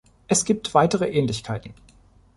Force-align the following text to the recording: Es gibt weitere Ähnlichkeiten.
Es 0.27 0.45
gibt 0.45 0.73
weitere 0.73 1.11
Ähnlichkeiten. 1.11 1.75